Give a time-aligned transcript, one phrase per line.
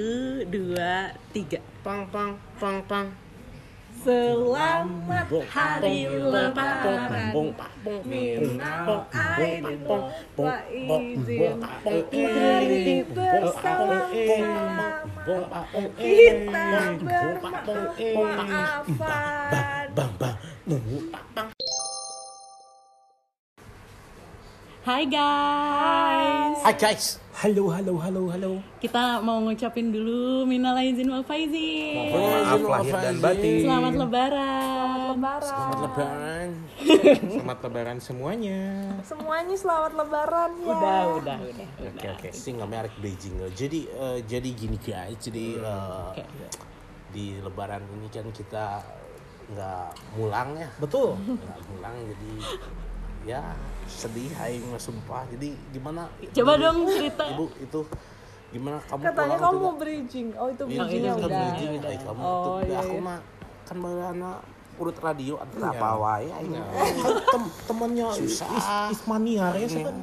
[0.00, 1.60] Satu, dua, tiga.
[1.84, 3.12] Pang pang pang pang.
[4.00, 7.28] Selamat Hari Lebaran.
[8.08, 9.84] Minal aidin
[10.40, 15.04] wa izin Mari bersama-sama
[16.00, 16.96] Kita
[18.16, 18.88] bermaafan
[19.92, 20.34] Bang bang.
[21.36, 21.52] Bang.
[24.80, 27.20] Hai guys Hai guys.
[27.40, 28.52] Halo, halo, halo, halo.
[28.84, 33.64] Kita mau ngucapin dulu Minal aidin wal faizin Maaf lahir dan batin.
[33.64, 34.88] Selamat Lebaran
[35.40, 36.48] Selamat lebaran.
[37.32, 38.60] Selamat lebaran semuanya.
[39.00, 40.68] Semuanya selamat lebaran ya.
[40.68, 42.28] Udah, udah, udah Oke oke.
[42.36, 43.32] Sing nggak merek Beijing.
[43.56, 45.16] Jadi eh, jadi gini guys.
[45.16, 46.24] Jadi eh, Oke.
[47.08, 48.84] di lebaran ini kan kita
[49.56, 49.88] nggak
[50.20, 50.68] mulang ya.
[50.76, 51.16] Betul.
[51.16, 52.32] Nggak mulang jadi
[53.22, 53.40] ya
[53.84, 55.22] sedih aing mah sumpah.
[55.28, 56.08] Jadi gimana?
[56.30, 57.24] Coba Ibu- dong cerita.
[57.28, 57.80] Ibu itu
[58.50, 59.62] gimana kamu Katanya kamu tidak?
[59.62, 60.28] mau bridging.
[60.34, 61.40] Oh itu Iya, bridgingnya kita udah.
[61.40, 63.02] bridging, ay, kamu Oh, tuh, iya, aku iya.
[63.02, 63.18] mah
[63.62, 64.32] kan baheula
[64.80, 65.68] urut radio ada Iya.
[65.70, 66.52] apa wae aing.
[67.26, 68.48] Tem temannya Susah.
[68.50, 69.96] Is Ismaniar ya kan.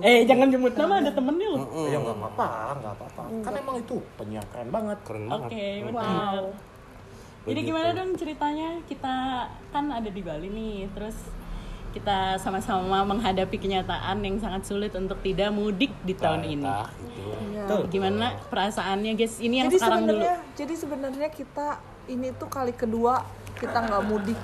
[0.00, 3.22] Eh jangan jemput nama ada temennya loh Ya nggak apa-apa, nggak apa-apa.
[3.40, 4.98] Kan emang itu penyiar keren banget.
[5.02, 5.38] Keren Oke,
[5.86, 5.86] banget.
[5.86, 6.44] benar.
[7.44, 7.68] Jadi Begitu.
[7.70, 8.68] gimana dong ceritanya?
[8.82, 9.14] Kita
[9.70, 11.14] kan ada di Bali nih, terus
[11.94, 16.66] kita sama-sama menghadapi kenyataan yang sangat sulit untuk tidak mudik di tahun ini.
[16.66, 17.30] Tah, itu.
[17.70, 17.82] Tuh.
[17.86, 19.38] Gimana perasaannya, guys?
[19.38, 20.18] Ini yang Jadi sekarang dulu.
[20.18, 21.66] sebenarnya, jadi sebenarnya kita
[22.10, 23.22] ini tuh kali kedua
[23.54, 24.40] kita nggak mudik.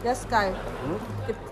[0.00, 0.56] Ya Sky.
[0.56, 0.98] Hmm?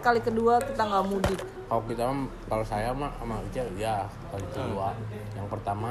[0.00, 1.40] Kali kedua kita nggak mudik.
[1.68, 2.04] Kalau kita
[2.48, 4.96] kalau saya mah sama Ica ya kali kedua.
[5.36, 5.90] Yang pertama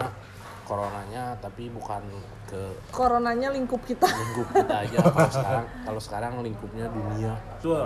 [0.65, 2.01] coronanya tapi bukan
[2.49, 4.09] ke Coronanya lingkup kita.
[4.09, 4.97] lingkup kita aja.
[5.05, 7.37] Kalau sekarang kalau sekarang lingkupnya dunia.
[7.61, 7.85] Betul.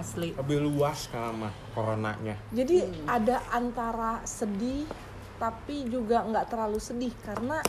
[0.00, 0.28] Asli.
[0.32, 2.34] Lebih luas sekarang mah coronanya.
[2.50, 4.88] Jadi ada antara sedih
[5.36, 7.60] tapi juga nggak terlalu sedih karena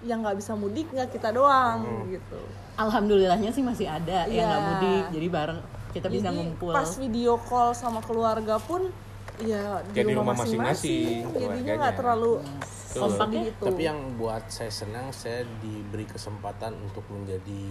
[0.00, 2.08] yang nggak bisa mudik nggak kita doang Hmm.
[2.08, 2.40] gitu.
[2.74, 4.44] Alhamdulillahnya sih masih ada yang Iya.
[4.46, 6.72] nggak mudik, jadi bareng kita bisa Jadi ngumpul.
[6.72, 8.88] pas video call sama keluarga pun
[9.38, 11.28] ya di Ya, di rumah masing-masing.
[11.30, 12.32] Jadinya nggak terlalu
[12.90, 13.50] Kompak sedih ya?
[13.50, 13.64] itu.
[13.66, 17.62] Tapi yang buat saya senang saya diberi kesempatan untuk menjadi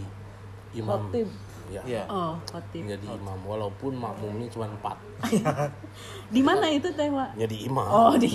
[0.72, 1.10] imam.
[1.10, 1.28] Khotib.
[1.70, 1.82] Ya.
[1.86, 2.04] Iya.
[2.10, 2.82] Oh, khotib.
[2.82, 4.98] Menjadi imam walaupun makmumnya cuma empat.
[6.34, 7.38] Di mana itu teh, Wak?
[7.38, 7.86] Jadi imam.
[7.86, 8.30] Oh, di.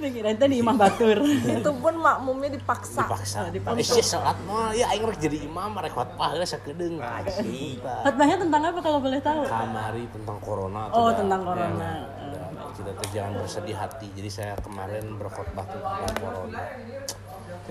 [0.00, 1.20] Kira tadi Imam Batur.
[1.60, 3.04] itu pun makmumnya dipaksa.
[3.04, 3.38] dipaksa.
[3.44, 3.78] Oh, dipaksa.
[3.78, 6.96] Eh, sih salat mah ya aing rek jadi imam rek khotbah heula sakedeung.
[6.98, 7.84] Asik.
[7.84, 9.44] Khotbahnya tentang apa kalau boleh tahu?
[9.44, 10.88] Kamari tentang corona.
[10.88, 11.90] Oh, tidak- tentang corona.
[11.94, 14.08] ya, tidak- Kita tuh jangan bersedih hati.
[14.10, 16.60] Jadi saya kemarin berkhotbah tentang corona.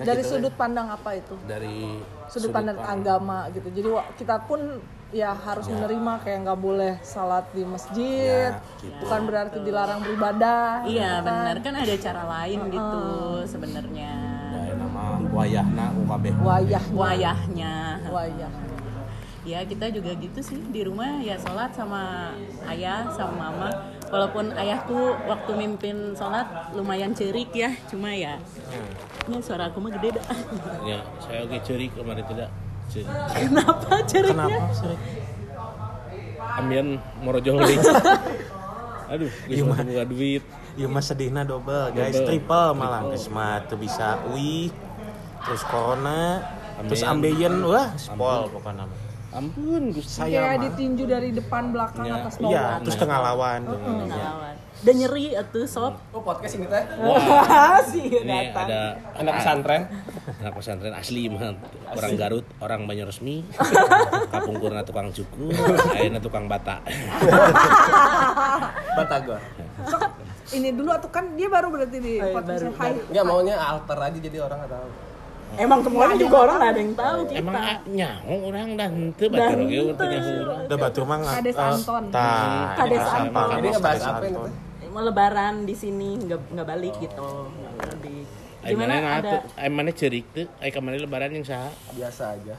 [0.00, 1.36] Ya, Dari kita- sudut pandang apa itu?
[1.44, 3.68] dari Sudut pandang agama gitu.
[3.68, 4.80] Jadi kita pun
[5.10, 8.54] ya harus menerima kayak nggak boleh salat di masjid.
[8.56, 8.96] Ya, gitu.
[9.02, 10.88] Bukan berarti dilarang beribadah.
[10.88, 11.24] Iya, gitu kan.
[11.26, 13.00] benar kan ada cara lain gitu
[13.44, 14.12] sebenarnya.
[14.64, 16.24] Ya, nama wayahna UKB.
[16.40, 17.74] Wayah, Wayahnya.
[18.08, 18.52] wayah.
[19.42, 22.32] Ya, kita juga gitu sih di rumah ya sholat sama
[22.70, 23.68] ayah sama mama.
[24.10, 26.42] Walaupun ayahku waktu mimpin sholat
[26.74, 28.42] lumayan cerik ya, cuma ya
[29.24, 30.26] ya suara aku mah gede dah.
[30.82, 32.50] Ya, saya oke cerik kemarin tidak.
[32.90, 33.06] Cerik.
[33.30, 34.50] Kenapa ceriknya?
[34.50, 34.96] Kenapa sih?
[36.58, 36.88] Ambian
[37.22, 37.78] morojoli.
[39.14, 39.78] Aduh, Iya, geus mah.
[39.82, 40.42] buka duit.
[40.74, 42.26] Iya mas sedihna double guys, Double.
[42.26, 43.02] triple malah.
[43.10, 44.70] Geus mah tuh bisa ui,
[45.42, 46.42] terus corona,
[46.84, 47.50] terus Ambeien.
[47.50, 48.86] ambeien, wah spol pokoknya.
[49.30, 50.10] Ampun, Gusti.
[50.10, 52.18] Saya Kayak ditinju dari depan belakang Iya.
[52.18, 52.50] atas bawah.
[52.50, 53.60] Iya, terus tengah lawan.
[53.62, 54.54] Pengalaman.
[54.80, 55.94] Dan nyeri atuh sob.
[56.10, 56.80] Oh podcast ini teh?
[57.86, 59.82] sih Ini ada Anak pesantren?
[60.40, 61.52] anak pesantren asli mah
[61.92, 63.44] orang Garut, orang Banjarresmi.
[64.32, 65.52] Kapungkurna tukang cukur,
[65.92, 66.80] ayeuna tukang bata.
[68.96, 69.40] Batagor.
[70.50, 72.92] Ini dulu atau kan dia baru berarti di Oh, iya, podcast baru, Hai.
[73.06, 74.88] Enggak maunya alter aja jadi orang nggak tahu.
[75.58, 77.38] Emang semuanya juga orang nggak ada yang tahu kita.
[77.42, 80.60] Emang ah, nyaho orang dah henteu batur oge teu nyaho urang.
[80.68, 81.34] Udah batu mah nggak.
[81.40, 82.02] Kades eh, Anton.
[82.14, 83.48] Tah, Kades Kades Anton.
[83.50, 84.26] Jadi ngebahas apa
[84.90, 87.30] mau lebaran di sini nggak nggak balik gitu
[87.78, 87.94] nggak
[88.60, 90.44] Ai gimana mana ada Ai mana cerik teu?
[90.60, 91.72] Ai kamari lebaran yang saha?
[91.96, 92.52] Biasa aja.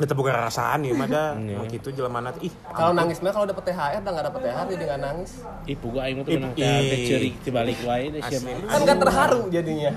[0.00, 1.36] Udah bukan rasaan ya, mah dah.
[1.38, 1.56] Iya.
[1.60, 2.52] Mau gitu jelema ih.
[2.72, 5.30] Kalau nangis mah kalau dapet THR udah nggak dapet THR jadi nggak nangis.
[5.68, 6.90] Ih puga aing mah teu Ih, menang ih.
[6.90, 8.52] teh cerik ti balik wae deh sia mah.
[8.66, 9.92] Kan nggak terharu jadinya.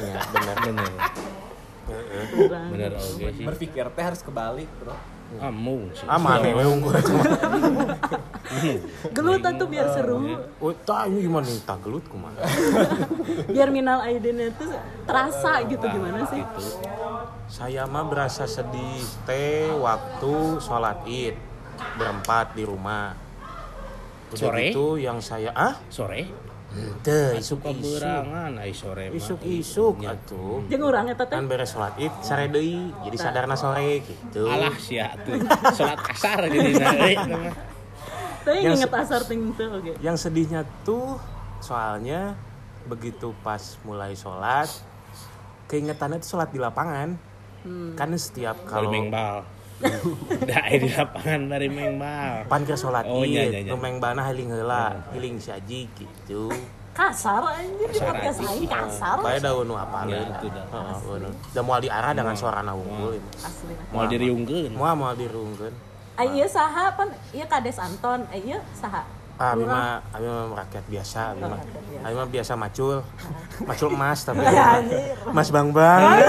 [0.00, 0.90] Ya, bener bener.
[2.34, 3.44] kurang Bener oge sih.
[3.44, 4.96] Berpikir teh harus kebalik bro.
[5.42, 6.06] Amung sih.
[6.06, 6.94] Aman ya, unggul.
[9.10, 10.20] gelut tuh biar seru
[10.62, 11.58] Oh, tah ini gimana nih?
[11.66, 12.38] Tah gelut kumaha?
[13.50, 14.64] biar minal aidin itu
[15.08, 16.42] terasa gitu gimana sih
[17.44, 21.36] Saya mah berasa sedih teh waktu sholat id
[22.00, 23.14] berempat di rumah.
[24.32, 24.72] Udah Sore?
[24.72, 26.26] gitu yang saya ah Sore.
[27.06, 28.02] Teu isuk-isuk.
[28.02, 29.14] Keberangan ai sore mah.
[29.14, 30.18] Isuk-isuk Nya.
[30.18, 30.66] atuh.
[30.66, 34.50] Jeung urang eta teh Kan beres sholat id sare deui, jadi sadarna sore gitu.
[34.50, 35.38] Alah sia tuh.
[35.70, 39.94] Salat asar jadi teh Yang inget asar ting oge.
[40.02, 41.14] Yang sedihnya tuh
[41.62, 42.34] soalnya
[42.84, 44.68] begitu pas mulai sholat
[45.72, 47.16] keingetannya tuh sholat di lapangan
[47.94, 49.42] kan setiap Kalau mengbal.
[50.48, 52.46] Da di lapangan dari mengbal.
[52.46, 53.68] pan ke sholat Oh, iya, iya, iya.
[53.68, 56.46] nu mengbana heling heula heling saji gitu
[56.94, 58.48] Kasar anjir di Kasar podcast aja.
[58.54, 59.16] aing kasar.
[59.18, 60.62] bae daun nu apa Ya, itu dah.
[61.02, 63.74] udah mau diarah dengan suara unggul Asli.
[63.90, 64.72] Mau diriungkeun.
[64.72, 65.74] mau mau dirungkeun
[66.14, 68.22] Ah iya saha pan iya kades Anton.
[68.30, 69.02] Eh iya saha.
[69.34, 71.58] Ah, abi mah abi mah rakyat biasa, abi mah.
[72.00, 73.02] Abi mah biasa macul.
[73.60, 74.46] Macul emas tapi.
[75.34, 76.22] Mas Bang Bang.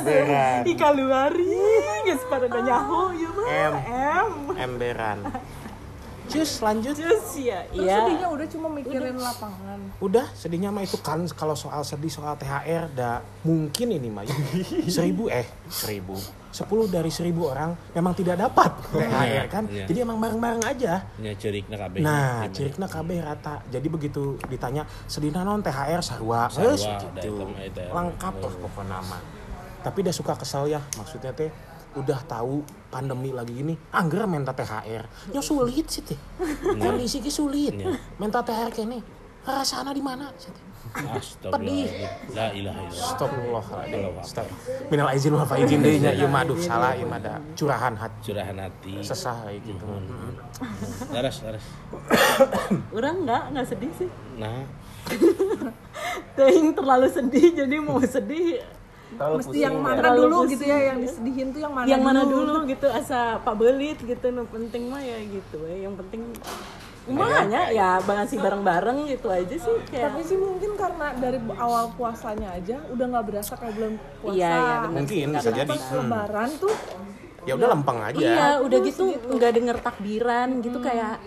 [0.00, 0.58] Emberan.
[0.64, 1.52] Ika luari
[2.04, 3.46] geus pada nyaho ieu mah.
[3.46, 3.74] M.
[3.86, 4.30] M.
[4.56, 5.18] Emberan.
[6.30, 6.94] Cus lanjut.
[6.94, 8.06] Terus ya, Terus iya.
[8.06, 12.86] sedihnya udah cuma mikirin lapangan Udah sedihnya mah itu kan kalau soal sedih soal THR
[12.94, 14.30] dah mungkin ini mah ya.
[14.86, 16.14] seribu eh seribu
[16.50, 19.90] sepuluh dari seribu orang memang tidak dapat THR kan Iya.
[19.90, 21.98] jadi emang bareng-bareng aja Nya ceurikna kabeh.
[21.98, 22.54] Nah, Gimana?
[22.54, 23.54] cirikna kabeh rata.
[23.66, 26.78] Jadi begitu ditanya sedihna non THR sarua, Sarua,
[27.10, 27.42] da gitu.
[27.58, 27.90] eta.
[27.90, 29.18] Lengkap lah pokoknya nama.
[29.80, 31.48] Tapi dia suka kesel ya, maksudnya teh
[31.90, 35.34] udah tahu pandemi lagi gini, angger minta THR.
[35.34, 36.18] Ya sulit sih teh.
[36.78, 37.74] Kondisi ge sulit.
[37.74, 37.96] Iya.
[38.20, 39.00] Minta THR kene.
[39.40, 40.28] Rasana di mana?
[40.36, 40.64] sih, teh?
[40.90, 42.36] Astagfirullahaladzim.
[42.36, 43.08] La ilaha illallah.
[43.08, 44.24] Astagfirullahaladzim.
[44.26, 44.46] Stop.
[44.92, 48.20] Minal aizin wal faizin deui nya ieu mah aduh salah ieu mah da curahan hati
[48.32, 48.92] Curahan hati.
[49.00, 49.84] sesah kayak gitu.
[51.14, 51.64] Laras, laras.
[52.96, 54.10] Orang enggak, enggak sedih sih.
[54.36, 54.66] Nah,
[56.36, 58.60] Teuing terlalu sedih jadi mau sedih
[59.10, 60.52] Terlalu mesti yang mana Terlalu dulu pusing.
[60.52, 64.26] gitu ya yang disedihin tuh yang mana yang mana dulu gitu asa Pak Belit gitu
[64.28, 65.82] nu penting mah ya gitu we.
[65.82, 66.20] yang penting
[67.00, 71.90] Umahnya ya banget sih bareng-bareng gitu aja sih kayak tapi sih mungkin karena dari awal
[71.96, 74.94] puasanya aja udah nggak berasa kayak bulan puasa Iya, iya, bener.
[74.94, 75.70] Mungkin bisa jadi.
[75.70, 76.74] pas lebaran tuh
[77.40, 78.20] Ya udah lempeng aja.
[78.20, 81.18] Iya, udah gitu nggak denger takbiran gitu kayak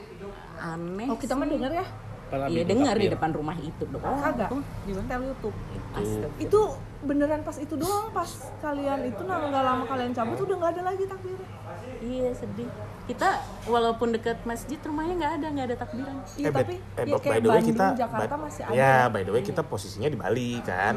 [0.56, 1.08] aneh.
[1.10, 1.86] oh kita mah denger ya
[2.34, 4.18] Iya dengar di depan rumah itu doang.
[4.18, 4.62] kagak tuh.
[4.86, 5.56] di YouTube
[5.92, 6.28] Astaga.
[6.40, 6.62] itu
[7.04, 10.82] beneran pas itu doang pas kalian itu nah nggak lama kalian cabut udah nggak ada
[10.86, 11.40] lagi takbir
[12.04, 12.68] Iya sedih.
[13.06, 16.16] Kita walaupun dekat masjid rumahnya nggak ada nggak ada takbiran.
[16.36, 18.74] iya by- tapi eh, ya by kayak the way Bandung kita Jakarta by- masih ada
[18.74, 20.96] ya by the way kita posisinya di Bali kan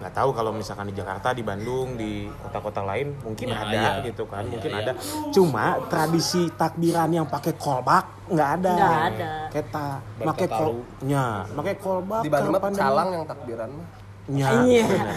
[0.00, 3.90] nggak tahu kalau misalkan di Jakarta di Bandung di kota-kota lain mungkin Ya, ada iya.
[4.02, 4.80] gitu kan Iya, mungkin iya.
[4.80, 4.92] ada
[5.30, 9.30] cuma tradisi takbiran yang pakai kolbak nggak ada Nggak ada.
[9.52, 9.86] kita
[10.18, 13.86] pakai kolnya pakai kolbak Di Bali mah kapan calang yang takbiran mah.
[14.30, 14.84] Nya Iya.
[14.86, 15.08] bener.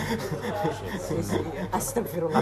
[1.69, 2.41] Astagfirullah.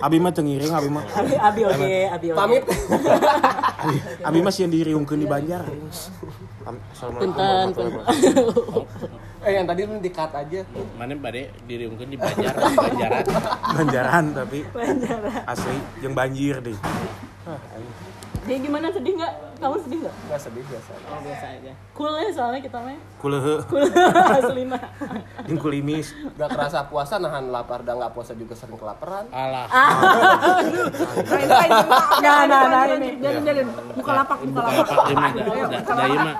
[0.00, 2.36] abi mah tengiring abi mah Abi abi oke, abi oke.
[2.36, 2.64] Pamit.
[2.66, 3.96] abi,
[4.28, 5.62] abi mah sih yang diriungkeun di Banjar
[7.00, 7.72] Punten,
[9.40, 10.60] eh yang tadi lu di-cut aja.
[10.94, 13.24] Mana bade diriungkeun di Banjar, Banjaran.
[13.72, 15.32] Banjaran tapi Banjaran.
[15.46, 16.76] asli yang banjir deh
[18.40, 19.32] Dia gimana sedih nggak?
[19.60, 20.14] Kamu sedih nggak?
[20.18, 20.90] Enggak sedih biasa.
[21.04, 21.72] Oh, biasa aja.
[21.92, 22.96] Cool ya soalnya kita mah.
[23.20, 23.84] kulehe Cool
[24.32, 24.80] asli mah.
[25.44, 29.28] jeung kulimis Gak kerasa puasa nahan lapar dan nggak puasa juga sering kelaparan.
[29.28, 29.68] Alah,
[32.20, 33.08] Nah, nah, nah ini.
[33.14, 33.68] Biarin, biarin.
[33.92, 34.86] Buka lapak, buka lapak.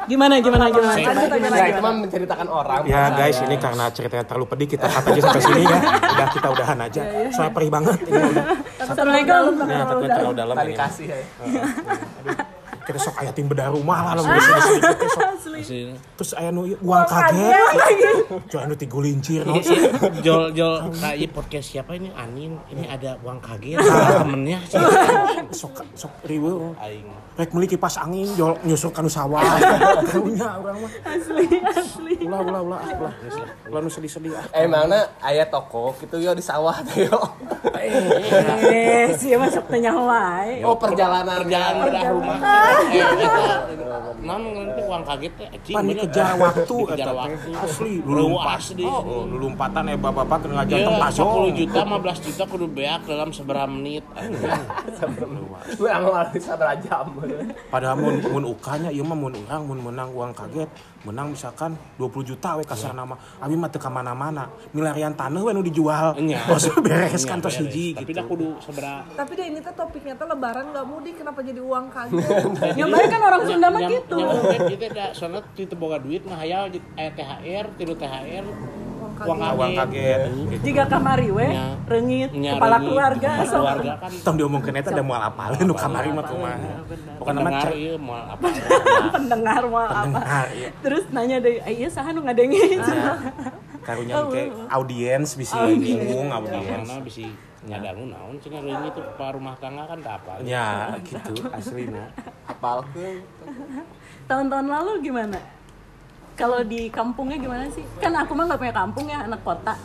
[0.06, 0.94] Gimana gimana gimana?
[0.94, 2.80] Saya- Ya itu mah menceritakan orang.
[2.86, 5.78] Ya guys, ini karena ceritanya terlalu pedih kita cut aja sampai sini ya.
[6.16, 7.02] Udah kita udahan aja.
[7.28, 8.44] Soalnya perih banget ini udah.
[8.90, 9.42] Assalamualaikum.
[9.70, 9.86] Ya,
[10.18, 10.74] terlalu dalam ini.
[10.74, 11.16] kasih ya.
[12.80, 14.50] Kita sok ayatin beda rumah lah lamun gitu.
[15.62, 15.94] Sini.
[16.18, 17.54] Terus aya nu uang kaget.
[18.50, 19.46] Jual anu tigu lincir.
[20.26, 24.58] Jol jol kayak podcast siapa ini Anin ini ada uang kaget temennya
[25.54, 26.74] Sok sok riweuh.
[26.82, 27.06] aing
[27.38, 29.44] Rek meuli kipas angin jol nyusuk kanu sawah.
[30.10, 30.92] Karunya urang mah.
[31.06, 32.14] Asli asli.
[32.26, 33.14] Ulah ulah ulah ulah.
[33.70, 34.44] Ulah nu sedih-sedih ah.
[34.50, 37.20] Emangnya ayah toko gitu yo di sawah teh yo.
[37.80, 40.60] Eh, sih masuk tanya wae.
[40.60, 42.38] Oh perjalanan perjalanan bedah rumah
[42.90, 43.32] eh eta
[44.20, 46.04] non nanti uang kaget teh anjing Pan bener.
[46.04, 47.16] dikejar waktu dikejar eta teh.
[47.16, 52.20] waktu Asli luas deh Oh, lompatan eh bapak-bapak kena ngajar Iya, tempat 10 juta, 15
[52.20, 54.04] juta kudu beak dalam seberapa menit.
[55.72, 57.06] Gue amal bisa berajam.
[57.68, 60.68] Padahal mun mun ukanya ieu mah mun urang mun menang uang kaget,
[61.02, 63.16] menang misalkan 20 juta we kasar nama.
[63.38, 64.48] Abi mah teu ka mana-mana.
[64.70, 66.12] Milarian taneuh we nu dijual.
[66.18, 66.44] Nya.
[66.44, 67.24] Bos beres
[67.70, 67.78] tos beres.
[67.78, 68.22] hiji Tapi gitu.
[68.26, 72.26] kudu seberapa Tapi deh ini tuh topiknya tuh lebaran nggak mudik kenapa jadi uang kaget?
[72.78, 74.18] Nyobain kan orang Sunda mah gitu.
[74.74, 78.46] Kita da soalnya kita boga duit mah hayal aya THR, tilu THR.
[79.20, 79.38] Uang
[79.76, 80.20] kaget.
[80.64, 81.76] Jika kamari we, Nya.
[81.84, 86.24] rengit, kepala keluarga, kepala keluarga kan Tong diomongkeun eta da moal apal nu kamari mah
[86.24, 86.72] kumaha.
[87.20, 88.46] Pokona mah ieu moal apa
[89.14, 90.08] pendengar mau apa.
[90.08, 90.68] Pendengar, iya.
[90.80, 92.80] Terus nanya deh, "Eh, iya saha nu ngadengin?"
[93.80, 94.42] karunya ke
[94.76, 96.86] audiens bisa bingung audiens.
[96.88, 96.96] Karena
[97.60, 102.08] bisa ngadangu naon cenah reungit itu pa rumah tangga kan tak apa Ya, gitu aslina.
[102.48, 103.20] Apal ke?
[104.24, 105.36] Tahun-tahun lalu gimana?
[106.32, 107.84] Kalau di kampungnya gimana sih?
[108.00, 109.76] Kan aku mah nggak punya kampung ya, anak kota.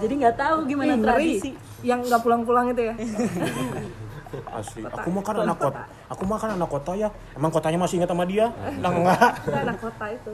[0.00, 1.08] Jadi nggak tahu gimana Ih, ngeri.
[1.36, 1.50] tradisi.
[1.80, 2.94] yang nggak pulang-pulang itu ya
[4.52, 4.80] Asli.
[4.86, 5.80] Aku mah kan anak kota.
[6.08, 7.08] Aku mah kan anak kota ya.
[7.34, 8.46] Emang kotanya masih ingat sama dia?
[8.78, 9.30] Udah enggak.
[9.50, 10.32] Anak kota itu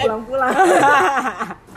[0.00, 0.52] pulang-pulang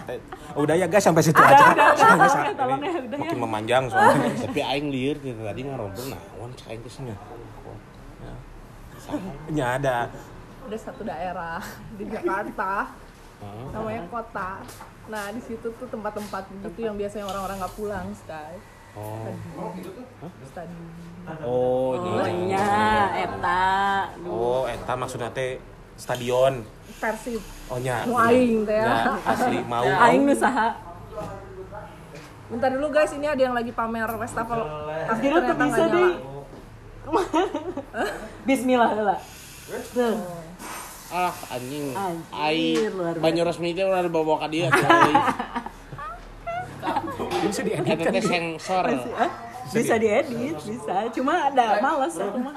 [0.53, 1.73] Udah ya guys sampai situ aja.
[1.73, 3.23] udah, udah, ya, tolong ya, udah ya.
[3.23, 4.29] Makin memanjang soalnya.
[4.47, 5.41] tapi aing lieur gitu.
[5.41, 7.15] Tadi ngarobrol naon cek aing teh nya
[9.51, 10.07] Ya ada.
[10.63, 11.59] ada satu daerah
[11.99, 12.91] di Jakarta.
[13.75, 14.63] Namanya kota.
[15.11, 18.55] Nah di situ tuh tempat-tempat gitu yang biasanya orang-orang nggak pulang sky.
[18.93, 19.25] Oh.
[20.47, 20.85] Stadium
[21.43, 22.69] oh Oh iya iya,
[23.25, 23.65] eta.
[24.27, 25.57] Oh, eta maksudnya teh
[25.97, 26.63] stadion.
[27.03, 28.05] Persib Oh nya.
[28.05, 29.83] mau aing teh Ya, ya asli mau.
[30.05, 30.71] Aing nu saha?
[32.47, 34.61] bentar dulu guys ini ada yang lagi pamer wastafel
[35.17, 36.11] Kira tuh bisa deh.
[37.03, 37.27] nyala.
[38.45, 38.89] Bismillah.
[39.89, 40.15] Tuh.
[41.09, 43.21] ah anjing Anjir, ai luar biasa.
[43.21, 44.67] banyu resmi teh udah dibawa ka dia
[47.43, 49.31] Bisa diedit teh sensor Hah?
[49.65, 50.95] Bisa diedit, bisa.
[51.09, 52.53] Cuma ada males aku mah.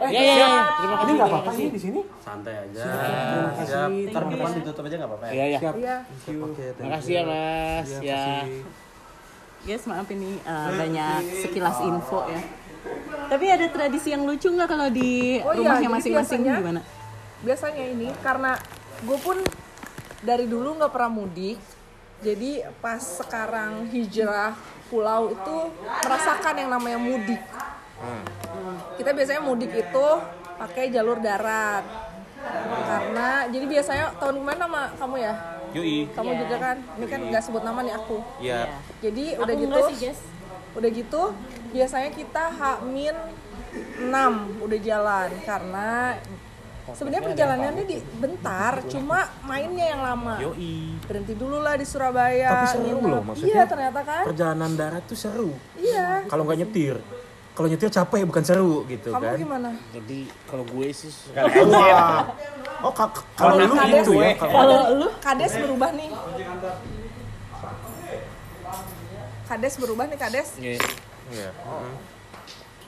[0.00, 2.00] ya ya ya terima kasih Ini nggak terima apa-apa kasih sih di sini.
[2.18, 2.82] Santai aja.
[2.82, 3.66] Terima kasih.
[3.68, 3.90] Siap.
[4.08, 5.32] Ntar depan ditutup aja nggak apa-apa ya?
[5.32, 5.74] ya ya Siap.
[5.76, 5.96] iya
[6.40, 8.62] Oke, terima kasih ya mas Iya, ya kasih.
[9.60, 12.40] Guys, maaf ini uh, banyak sekilas info ya.
[13.28, 16.80] Tapi ada tradisi yang lucu nggak kalau di Oh iya, rumahnya masing-masing biasanya- gimana?
[17.38, 18.58] biasanya ini karena
[19.00, 19.38] gue pun
[20.20, 21.54] dari dulu nggak pernah mudik
[22.18, 24.58] jadi pas sekarang hijrah
[24.88, 25.56] pulau itu
[26.04, 27.40] merasakan yang namanya mudik.
[28.96, 30.06] Kita biasanya mudik itu
[30.58, 31.84] pakai jalur darat.
[32.88, 35.34] Karena jadi biasanya tahun kemarin sama kamu ya?
[35.68, 36.08] Yui.
[36.16, 36.76] kamu juga kan?
[36.96, 38.24] Ini kan nggak sebut nama nih aku.
[38.40, 38.72] Ya.
[39.04, 40.20] jadi Aku udah gitu sih, guys.
[40.72, 41.22] udah gitu
[41.76, 44.14] biasanya kita H-6
[44.64, 45.28] udah jalan.
[45.44, 46.16] Karena
[46.90, 50.96] sebenarnya perjalanannya di bentar cuma mainnya yang lama Yoi.
[51.02, 53.04] berhenti dulu lah di Surabaya Tapi seru nginep.
[53.04, 53.48] loh, maksudnya.
[53.50, 55.50] iya ternyata kan Perjalanan darat tuh seru.
[55.74, 56.96] iya Kalau nggak nyetir.
[57.50, 59.36] Kalau nyetir capek bukan seru gitu kamu kan.
[59.36, 62.30] gimana jadi kalau gue sih Wah.
[62.78, 64.30] Oh, ka- ka- kalau lu Kades- gitu ya.
[64.34, 66.10] Kalau lu kades berubah nih
[69.44, 70.76] kades berubah nih kades ya,
[71.28, 71.50] Iya.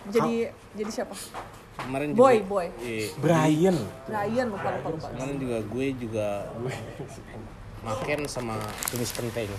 [0.06, 0.34] jadi
[0.74, 1.16] jadi siapa
[1.86, 2.66] kemarin Boy, juga, boy.
[2.80, 3.06] Iya.
[3.20, 3.76] Brian.
[4.06, 6.26] Ryan lupa lupa lupa kemarin juga gue juga
[7.80, 8.54] makan sama
[8.92, 9.48] tumis kenteng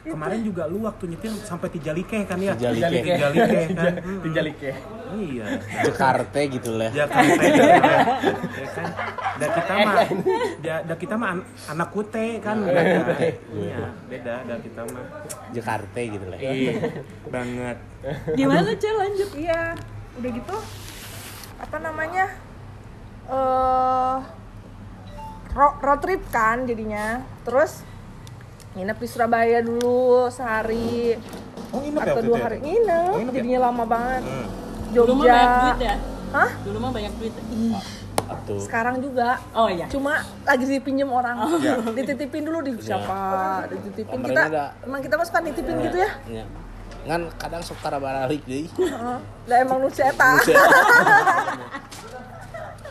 [0.00, 2.56] Kemarin juga lu waktu nyetir sampai Tijalike kan ya?
[2.56, 3.04] Tijalike.
[3.04, 3.92] Tijalike kan.
[4.24, 4.70] Tijalike.
[5.10, 5.46] Iya.
[5.82, 8.88] Jakarta gitu lah Jakarta ya kan.
[9.40, 9.94] Da kita mah
[10.60, 12.80] da, da kita mah an- anak kute kan beda.
[13.50, 15.04] Iya, beda da kita mah.
[15.50, 16.72] Jakarta gitu lah Iya,
[17.26, 17.76] banget.
[18.32, 19.30] gimana Cel lanjut?
[19.34, 19.72] iya
[20.12, 20.56] udah gitu
[21.56, 22.24] apa namanya
[23.26, 24.16] eh
[25.50, 27.80] ro- road trip kan jadinya terus
[28.72, 31.18] nginep di Surabaya dulu sehari
[31.70, 32.44] Oh, nginep ya atau waktu dua itu ya?
[32.44, 33.38] hari nginep, Oh, nginep ya?
[33.38, 34.46] jadinya lama banget Hmm.
[34.90, 35.96] Dulu mah banyak duit Jogja ya?
[36.30, 37.32] hah Dulu mah banyak duit.
[38.30, 38.62] Atuh.
[38.62, 39.86] sekarang juga Oh iya.
[39.86, 41.34] cuma lagi dipinjem orang
[41.98, 43.18] dititipin dulu di siapa
[43.66, 46.44] dititipin Kemarin kita ada- emang kita mah suka nitipin gitu ya Ya.
[47.02, 48.70] Ngan kadang suka balik deh.
[48.70, 49.18] Heeh.
[49.46, 50.46] lah emang lu cetak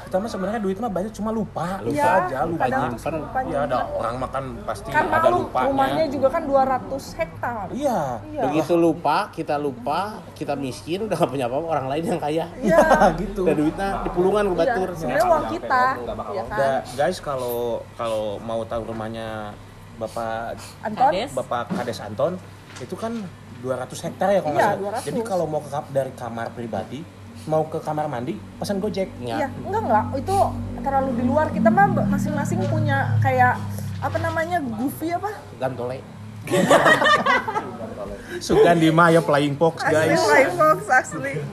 [0.10, 2.90] Kita mah sebenarnya duit mah banyak cuma lupa, lupa Iya, aja, lupa kadang aja.
[2.90, 5.66] tuh suka lupa Ya ada orang makan pasti karena ada lu lupanya.
[5.70, 6.82] rumahnya juga kan 200
[7.14, 8.02] hektar Iya.
[8.26, 10.00] iya Begitu lupa, kita lupa,
[10.34, 12.46] kita miskin udah gak punya apa-apa, orang lain yang kaya.
[12.58, 12.82] iya
[13.22, 13.46] gitu.
[13.46, 14.90] Udah duitnya dipulungan ke iya batur.
[14.92, 15.84] sebenarnya uang kita
[16.32, 17.60] ya kan Da, guys kalau
[17.94, 19.54] kalau mau tahu rumahnya
[19.96, 21.30] Bapak Anton Kades.
[21.34, 22.34] Bapak Kades Anton
[22.78, 23.14] itu kan
[23.60, 24.92] 200 hektar ya kalau Iya, nggak salah.
[24.96, 25.06] 200.
[25.06, 27.06] Jadi kalau mau ke kap- dari kamar pribadi
[27.50, 29.10] mau ke kamar mandi pesan Gojek.
[29.20, 29.48] iya Ya.
[29.60, 30.38] enggak enggak itu
[30.80, 33.58] terlalu di luar kita mah masing-masing punya kayak
[34.00, 36.00] apa namanya goofy apa Gantole.
[38.40, 40.22] Sugan di Maya Flying Fox asli guys.
[40.22, 41.34] Flying Fox asli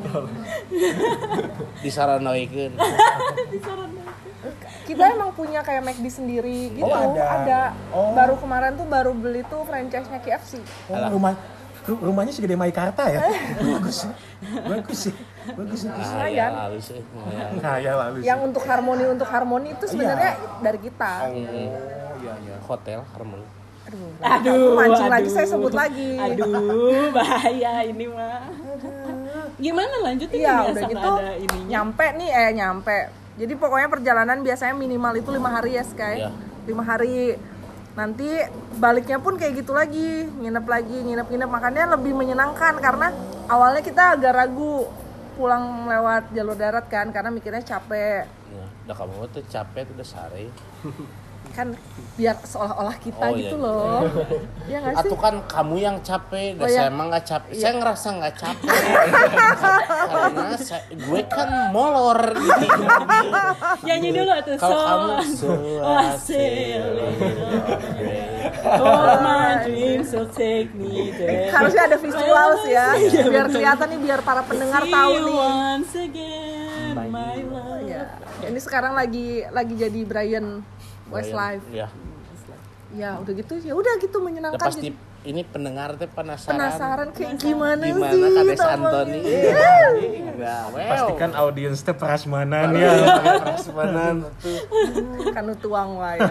[1.82, 2.72] Disaranoikeun.
[4.86, 7.74] kita emang punya kayak McD sendiri gitu Oh, ada.
[7.90, 8.14] Oh.
[8.14, 11.34] baru kemarin tuh baru beli tuh franchise-nya KFC Oh, rumah
[11.82, 13.26] ru- rumahnya segede Maikarta ya.
[13.58, 14.06] bagus.
[14.62, 15.14] Bagus sih.
[15.54, 15.90] Bagus sih.
[16.16, 17.02] Ah, ya, halus eh.
[17.30, 17.44] Ya.
[17.54, 18.16] Nah, ya lalu.
[18.20, 21.50] yang untuk harmoni untuk harmoni itu sebenarnya dari kita Oh, ya
[22.16, 22.56] Iya, iya.
[22.64, 23.38] Hotel Harmon.
[24.18, 26.18] Aduh, mancing lagi saya sebut lagi.
[26.18, 28.50] Aduh, bahaya ini mah.
[29.62, 31.68] Gimana lanjutin Iya, ini udah gitu ada ininya.
[31.70, 32.98] nyampe nih eh nyampe.
[33.36, 36.24] Jadi pokoknya perjalanan biasanya minimal itu lima hari ya, Sky.
[36.24, 36.30] Iya.
[36.66, 37.38] Lima hari.
[37.94, 38.28] Nanti
[38.76, 41.48] baliknya pun kayak gitu lagi, nginep lagi, nginep-nginep.
[41.48, 43.08] Makanya lebih menyenangkan karena
[43.46, 44.88] awalnya kita agak ragu
[45.36, 48.24] pulang lewat jalur darat kan karena mikirnya capek.
[48.50, 50.48] Ya, udah kamu tuh capek tuh udah sare.
[51.56, 51.72] Kan
[52.16, 53.40] biar seolah-olah kita Oh, iya.
[53.40, 54.04] gitu loh.
[54.68, 55.08] Iya nggak sih?
[55.08, 56.76] Atau kan kamu yang capek, Oh, dan iya.
[56.76, 57.52] saya emang nggak capek.
[57.54, 58.68] Saya ngerasa nggak capek.
[60.06, 62.82] Karena saya, gue kan molor gitu.
[63.86, 64.56] Nyanyi dulu tuh.
[64.58, 65.48] Kalau kamu So,
[66.18, 66.36] so
[70.76, 71.50] me there.
[71.52, 72.86] Harusnya ada visual sih ya,
[73.26, 75.34] biar kelihatan nih biar para pendengar See tahu nih.
[75.36, 77.86] once again, my love.
[77.86, 78.02] Ya,
[78.44, 80.60] ini sekarang lagi lagi jadi Brian
[81.08, 81.64] Westlife.
[81.70, 81.88] Ya,
[82.94, 84.62] Ya udah gitu, ya udah gitu ya menyenangkan.
[84.62, 84.90] pasti Jadi
[85.26, 86.54] ini pendengar teh penasaran.
[86.54, 88.22] penasaran kayak gimana, Gimana sih?
[88.30, 88.78] Kades tampangnya?
[88.78, 89.18] Antoni?
[89.26, 89.88] Iya.
[90.38, 90.86] Nah, well.
[90.86, 92.90] Pastikan audiens teh prasmanan ya.
[93.42, 94.58] Prasmanan tuh.
[95.34, 96.30] kan tuang lah ya.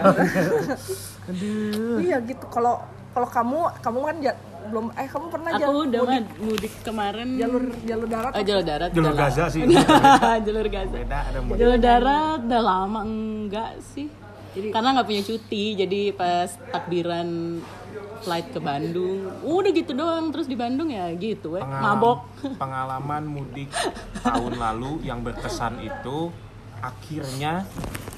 [2.00, 2.44] Iya gitu.
[2.48, 2.80] Kalau
[3.12, 7.28] kalau kamu kamu kan ja- belum eh kamu pernah Aku jalur udah mudik mudik kemarin.
[7.38, 8.32] jalur jalur darat?
[8.34, 8.90] Oh, jalur darat.
[8.90, 9.62] Jalur Gaza sih.
[10.46, 10.96] jalur Gaza.
[10.96, 11.54] Beda ada mau.
[11.54, 14.08] Jalur darat udah lama enggak sih.
[14.72, 17.60] Karena nggak punya cuti, jadi pas takbiran
[18.24, 20.32] flight ke Bandung, udah gitu doang.
[20.32, 21.62] Terus di Bandung ya gitu, we.
[21.62, 22.26] mabok.
[22.62, 23.68] pengalaman mudik
[24.24, 26.32] tahun lalu yang berkesan itu
[26.80, 27.64] akhirnya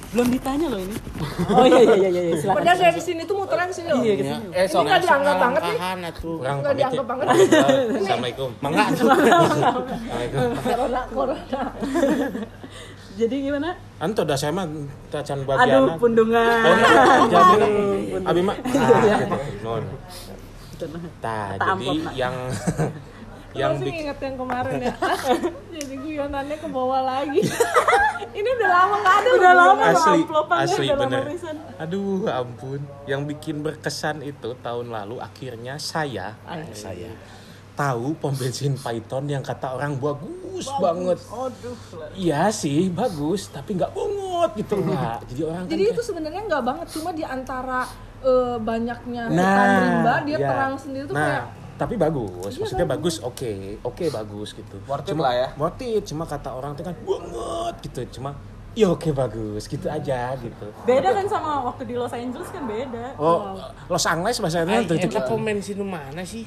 [0.09, 0.97] Belum ditanya loh ini.
[1.52, 2.64] Oh iya iya iya iya, silakan.
[2.64, 4.00] Padahal dari sini tuh muternya ke sini loh.
[4.00, 5.76] Iya, Ya, eh, Ini nggak dianggap banget nih.
[6.09, 6.37] atuh.
[6.40, 6.73] ya.
[6.73, 7.26] dianggap banget.
[7.28, 8.50] Assalamualaikum.
[8.64, 8.85] Mangga.
[8.88, 10.49] Assalamualaikum.
[10.64, 11.61] Corona corona.
[13.18, 13.75] Jadi gimana?
[13.98, 14.70] Anto dah saya mah
[15.10, 15.82] tacan Aduh, bagian.
[15.98, 16.62] pundungan.
[17.34, 17.66] jadi
[18.22, 19.37] abi mah ah, gitu.
[19.66, 19.84] Non.
[21.18, 22.34] Tah, jadi yang
[23.59, 24.94] yang bikin inget yang kemarin ya.
[25.74, 27.42] Jadi guyonannya ke bawah lagi.
[28.31, 29.28] Ini udah lama nggak ada.
[29.35, 30.20] Udah lama asli
[30.62, 31.22] asli bener
[31.78, 36.35] aduh ampun yang bikin berkesan itu tahun lalu akhirnya saya
[36.74, 37.14] saya
[37.78, 41.76] tahu pom bensin Python yang kata orang bagus, banget Aduh.
[42.18, 46.42] iya sih bagus tapi nggak bungut gitu nggak jadi orang kan Jadi kayak- itu sebenarnya
[46.44, 47.86] nggak banget, cuma di antara
[48.18, 50.48] eh, banyaknya nah hutan rimba dia ya.
[50.50, 51.44] terang sendiri tuh nah, kayak
[51.78, 53.52] tapi bagus maksudnya bagus oke
[53.86, 55.48] oke bagus gitu Worth it cuma lah ya.
[55.54, 58.34] worth it cuma kata orang tuh kan banget gitu cuma
[58.78, 63.18] ya oke bagus gitu aja gitu Beda kan sama waktu di Los Angeles kan beda.
[63.18, 66.46] Oh, Los Angeles bahasanya Ay, tuh eta pemain sinu mana sih?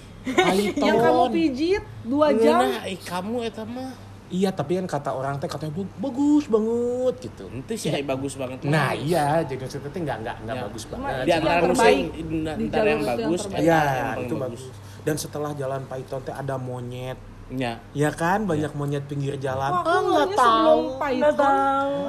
[0.73, 2.63] yang kamu pijit dua jam.
[2.63, 3.91] Nah, eh, kamu eta mah.
[4.31, 7.51] Iya, tapi kan kata orang teh katanya "Bag- bagus banget gitu.
[7.51, 8.63] Itu sih ay, bagus banget.
[8.63, 10.63] Nah, iya, jadi maksudnya teh nggak nggak nggak Ya.
[10.63, 11.19] bagus Cuma banget.
[11.19, 12.05] di antara yang terbaik.
[12.07, 13.81] di antara yang itu bagus, eta Iya,
[14.23, 14.63] itu bagus.
[15.01, 17.19] Dan setelah jalan Python teh ada monyet.
[17.51, 17.83] Ya.
[17.91, 19.69] Ya kan, banyak monyet pinggir jalan.
[19.69, 21.35] Wah, Ah, aku nggak ngehnya sebelum Nggak Python.
[21.37, 21.99] tahu.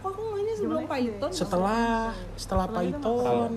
[0.00, 1.30] Kok aku ngehnya sebelum Python?
[1.30, 1.82] Setelah
[2.34, 3.50] setelah Python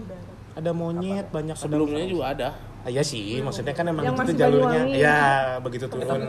[0.53, 2.49] ada monyet banyak ada- Sebelumnya juga ada.
[2.83, 4.67] Ah, iya sih, maksudnya kan emang Yang itu jalurnya.
[4.83, 4.99] Banyuwangi.
[4.99, 5.19] Ya,
[5.57, 6.19] begitu turun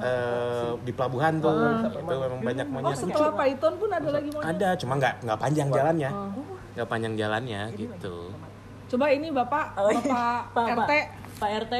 [0.00, 1.52] eh, di pelabuhan tuh,
[1.84, 2.96] itu memang banyak Oh, monyet.
[2.96, 4.48] setelah Python pun ada lagi monyet.
[4.50, 6.10] Ada, cuma nggak nggak panjang jalannya.
[6.72, 8.16] Nggak panjang jalannya gitu.
[8.88, 10.02] Coba ini Bapak, Oh, iya.
[10.02, 10.92] Bapak Pak, RT.
[11.38, 11.74] Pak RT.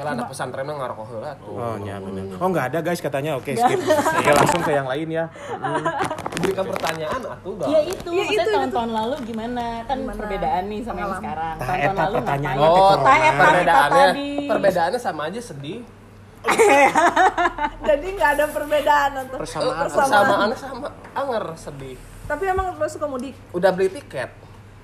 [0.00, 1.60] Ya lah anak pesantren mah ngarokok heula tuh.
[1.60, 2.24] Oh, ya benar.
[2.40, 3.36] Oh, nggak ada guys katanya.
[3.36, 3.76] Oke, skip.
[3.84, 5.28] Oke, langsung ke yang lain ya.
[6.40, 7.68] Diberikan pertanyaan atuh dah.
[7.68, 9.64] Ya itu, maksudnya itu, tahun-tahun lalu gimana?
[9.84, 11.54] Kan perbedaan nih sama yang sekarang.
[11.60, 12.40] Tah, Tahun-tahun eta ngapain?
[12.40, 13.12] teh Oh, corona.
[13.12, 14.06] eta perbedaannya
[14.48, 15.78] perbedaannya sama aja sedih.
[17.92, 19.84] Jadi nggak ada perbedaan untuk Persamaan.
[19.84, 21.96] Persamaannya sama anger sedih.
[22.24, 23.36] Tapi emang lo suka mudik?
[23.52, 24.32] Udah beli tiket.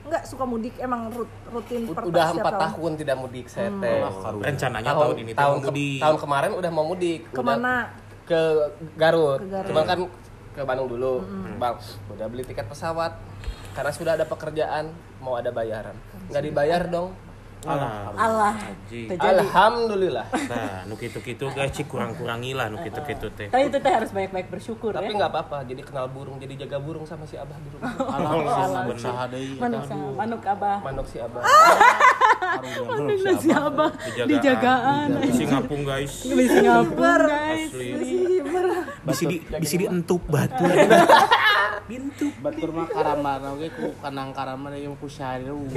[0.06, 2.62] Enggak suka mudik, emang rut- rutin U- Udah empat tahun.
[2.72, 3.98] tahun tidak mudik saya teh.
[4.38, 5.98] Rencananya Tahun, tahun ini tahun, ke- mudik.
[5.98, 7.20] tahun kemarin udah mau mudik.
[7.26, 7.74] Udah Ke mana?
[8.22, 8.40] Ke
[8.94, 9.38] Garut.
[9.38, 9.66] Ke Garut.
[9.66, 9.98] Cuman kan
[10.52, 11.14] ke Bandung dulu.
[11.56, 11.76] Bang,
[12.08, 13.18] udah beli tiket pesawat.
[13.72, 14.88] Karena sudah ada pekerjaan,
[15.18, 15.92] mau ada bayaran.
[16.30, 17.10] Nggak dibayar dong.
[17.66, 18.55] Allah.
[18.88, 19.26] Terjadi.
[19.42, 20.26] Alhamdulillah.
[20.31, 23.48] Nah, nu kitu-kitu guys, cik kurang-kurangi lah nu kitu-kitu teh.
[23.50, 25.18] Tapi itu teh harus banyak-banyak bersyukur Tapi ya.
[25.18, 27.92] nggak apa-apa, jadi kenal burung, jadi jaga burung sama si Abah di rumah.
[28.87, 29.59] Bener deui.
[29.59, 30.79] Manuk sama manuk abah.
[30.83, 31.42] Manuk si Abah.
[32.57, 33.90] Manuk dan si abah
[34.24, 35.09] dijagaan.
[35.20, 36.12] Bisi ngapung guys.
[36.24, 37.70] Bisa ngapur guys.
[39.16, 40.64] Di bisi di entuk batu.
[41.87, 42.35] Bintuk.
[42.42, 45.70] Batur mah karamana oge ku kanang karamana yang ku syaru.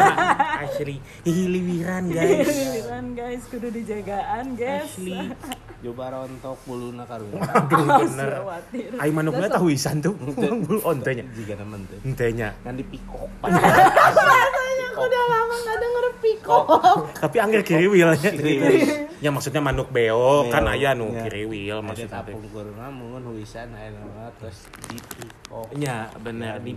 [0.62, 1.02] Asli.
[1.26, 2.46] Hiliwiran guys.
[2.46, 4.86] Giliran guys, kudu dijagaan guys.
[4.86, 5.34] Asli.
[5.82, 7.42] Coba rontok buluna karunya.
[7.58, 8.30] Aduh bener.
[9.02, 10.14] Ai manuknya tahu isan tuh.
[10.66, 11.26] Bulu ontenya.
[11.34, 11.98] Jika nemen teh.
[12.06, 12.54] Entenya.
[12.62, 13.30] Kan dipikok.
[14.96, 16.58] udah lama nggak denger piko.
[17.12, 19.04] Tapi angger kiriwil ya.
[19.16, 20.72] Ya maksudnya manuk beo kan Beo.
[20.72, 21.24] aya nu Ya.
[21.24, 22.12] kiriwil Ada maksudnya.
[22.20, 25.64] tapung kurna mun huisan aya nama terus di piko.
[25.72, 26.76] Nya bener di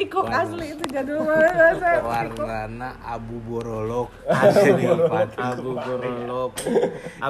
[0.00, 2.00] Piko asli itu jadul banget.
[2.00, 6.52] Warnana abu borolok asli pati Abu borolok.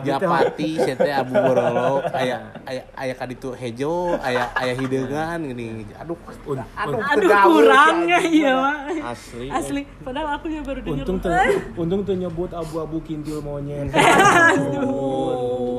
[0.01, 6.15] Japati teh abu borolok aya aya aya kaditu hejo aya aya hideungan gini aduh
[6.47, 8.39] Un- aduh Aduh tegawe, kurang si ya anjing.
[8.39, 8.55] iya
[9.03, 9.47] asli.
[9.51, 11.03] Asli, padahal aku juga baru denger.
[11.03, 11.31] Untung tuh,
[11.77, 13.91] untung tuh nyebut abu-abu kintil monyet.
[14.55, 15.70] Aduh.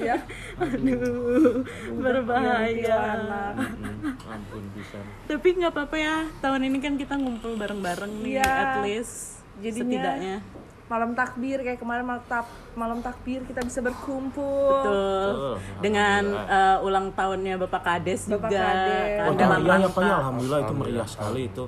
[0.00, 0.16] Ya.
[0.56, 1.62] Aduh,
[1.94, 2.98] berbahaya.
[4.22, 4.98] Ampun bisa.
[5.26, 6.16] Tapi nggak apa-apa ya.
[6.38, 8.50] Tahun ini kan kita ngumpul bareng-bareng nih, Iya.
[8.50, 9.40] at least.
[9.58, 10.36] Jadinya- setidaknya.
[10.86, 14.74] Malam takbir kayak kemarin malam, tak- malam takbir kita bisa berkumpul.
[14.74, 15.62] Betul.
[15.78, 18.58] Dengan uh, ulang tahunnya Bapak Kades Bapak juga.
[18.60, 18.90] Kades.
[19.14, 21.64] kan, Oh, dalam iya ya rangka- Pak ya, alhamdulillah itu meriah sekali itu.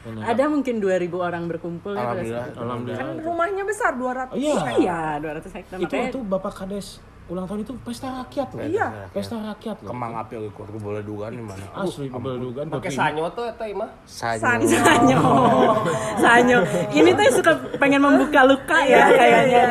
[0.00, 0.22] Bener.
[0.24, 2.00] Ada mungkin 2000 orang berkumpul ya.
[2.00, 3.00] alhamdulillah Alhamdulillah.
[3.02, 4.32] Kan rumahnya besar 200.
[4.32, 4.56] Oh, iya.
[4.78, 5.76] Iya, 200 hektar.
[5.76, 6.88] Itu Makanya itu Bapak Kades
[7.30, 8.66] ulang tahun itu pesta rakyat loh.
[8.66, 8.86] Iya.
[9.08, 9.88] Pesta rakyat loh.
[9.88, 13.90] kemang api oge keluarga boleh dugaan di mana Asli bebelugan Pakai sanyo tuh eta imah.
[14.04, 15.20] sanyo Sanyo.
[16.18, 16.58] Sanyo.
[16.98, 19.64] Ini tuh suka pengen membuka luka ya kayaknya.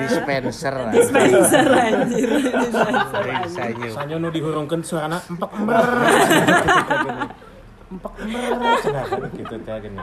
[0.00, 0.90] dispenser lah.
[0.90, 2.28] Dispenser anjir.
[2.32, 3.52] Dispenser anjir.
[3.52, 5.84] sanyo Sanyo nu dihurungkeun suarana empek ember.
[7.92, 8.12] Empek.
[8.80, 9.98] Cenah kan gitu teh gini.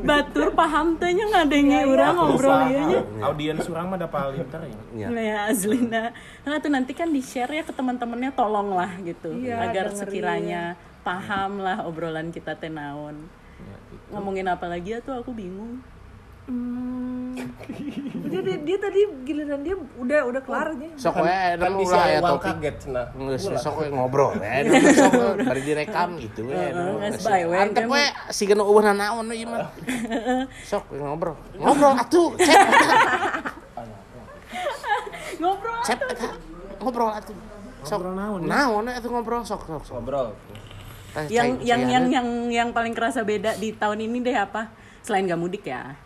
[0.00, 3.00] Batur paham teh nya ngadenge urang ngobrol ieu nya.
[3.28, 4.78] Audiens urang mah da paling pinter ya.
[4.96, 5.06] ya.
[5.12, 6.04] Nah, ya aslina.
[6.42, 9.36] Nah, tuh nanti kan di-share ya ke teman-temannya tolong lah gitu.
[9.36, 10.00] Iya, agar dengerin.
[10.00, 10.62] sekiranya
[11.04, 13.28] paham lah obrolan kita teh naon.
[13.60, 13.76] Ya,
[14.16, 15.84] Ngomongin apa lagi ya tuh aku bingung.
[16.46, 17.34] Hmm.
[18.26, 20.88] Udah dia, dia tadi giliran dia udah udah kelar aja.
[20.94, 23.06] sok we Kan bisa ulah ya topik kaget cenah.
[23.18, 24.46] Nggak sok we ngobrol we
[24.94, 29.70] sok bari direkam gitu we geus antep dia we sigeun eueuh naon we ieu mah
[30.62, 32.62] sok we ngobrol ngobrol atuh cep
[35.42, 35.80] Ngobrol.
[35.84, 36.00] cep
[36.80, 37.36] ngobrol atuh
[37.82, 38.48] sok Ngobrol naon, ya?
[38.48, 40.28] naon atuh ngobrol sok sok sok Ngobrol.
[41.16, 44.68] Teh, yang yang yang yang yang paling kerasa beda di tahun ini deh apa?
[45.00, 45.96] Selain gak mudik ya.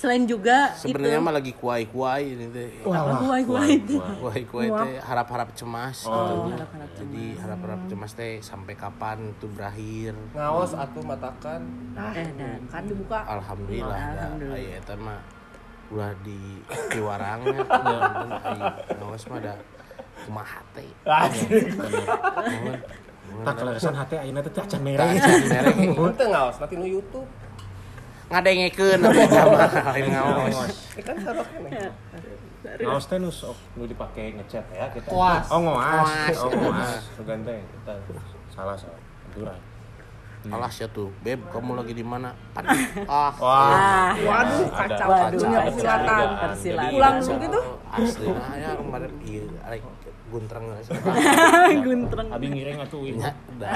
[0.00, 4.00] Selain juga sebenarnya mah lagi kuai-kuai ini teh apa kuai kuai itu.
[4.00, 6.64] kuai-kuai teh harap-harap cemas Oh, gitu.
[6.98, 11.60] jadi harap-harap cemas teh sampai kapan itu berakhir Ngaos atuh matakan.
[12.16, 13.28] Eh, dan Kan dibuka.
[13.28, 14.56] alhamdulillah Alhamdulillah.
[14.56, 15.20] aya eta mah
[15.92, 16.96] ulah di ai
[18.96, 19.54] ngawas mah da
[20.22, 20.88] kumaha teh.
[23.40, 25.04] Tak keleresan hati ayeuna teh teh acan Tah, mere.
[25.12, 25.70] can mere.
[25.92, 27.28] Itu ngaos nanti nu YouTube.
[28.30, 30.58] Ngadengekeun eta mah lain ngaos
[30.94, 31.90] Eh kan sarok keneh.
[32.62, 35.10] Ngaos teh nu sok nu dipake ngechat ya kita.
[35.10, 35.46] Ngoas.
[35.50, 36.38] Oh ngoas.
[36.38, 36.58] Oh ya.
[36.62, 36.92] ngoas.
[37.18, 37.92] Sugan teh kita
[38.54, 39.00] salah salah.
[39.34, 39.58] Aduran.
[40.48, 42.32] alas ya tuh beb kamu lagi di mana
[43.04, 44.16] ah Wah.
[44.16, 44.96] Waduh, Ada.
[44.96, 45.08] kacau.
[45.12, 45.62] Waduh, kacau.
[45.68, 46.28] persilatan.
[46.40, 46.92] Persilatan.
[46.96, 47.60] Pulang dulu gitu.
[47.92, 49.44] asli nah ya kemarin iya
[50.30, 50.64] guntreng.
[51.86, 52.28] Guntreng.
[52.30, 53.18] Abi ngiring atuh ieu.
[53.18, 53.74] Ya, udah.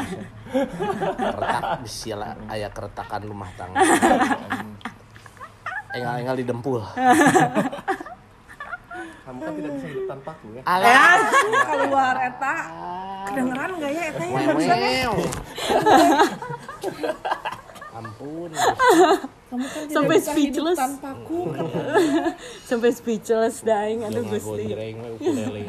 [1.35, 3.83] Retak bisa lah aya keretakan rumah tangga.
[5.99, 6.79] Engal-engal di dempul.
[9.25, 10.63] Kamu kan tidak bisa hidup tanpa aku ya.
[10.67, 11.17] Alah.
[11.67, 12.55] Keluar eta.
[13.25, 14.55] Kedengeran enggak ya eta ya?
[14.55, 15.15] Wewew.
[17.95, 18.51] Ampun.
[19.55, 20.79] Kamu kan tidak Sampai bisa hidup speechless.
[20.83, 21.41] tanpaku.
[22.69, 24.67] Sampai speechless daing aduh Gusti.
[24.67, 25.63] Gondreng we ukulele.